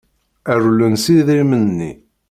Rewlen 0.55 0.95
s 1.03 1.05
yidrimen-nni. 1.13 1.91